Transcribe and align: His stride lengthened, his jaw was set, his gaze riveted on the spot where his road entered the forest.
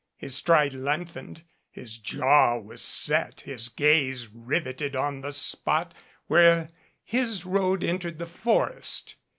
His 0.17 0.33
stride 0.33 0.73
lengthened, 0.73 1.43
his 1.69 1.99
jaw 1.99 2.57
was 2.57 2.81
set, 2.81 3.41
his 3.41 3.69
gaze 3.69 4.29
riveted 4.29 4.95
on 4.95 5.21
the 5.21 5.31
spot 5.31 5.93
where 6.25 6.69
his 7.03 7.45
road 7.45 7.83
entered 7.83 8.17
the 8.17 8.25
forest. 8.25 9.17